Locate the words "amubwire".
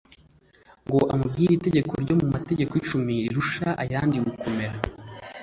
1.13-1.51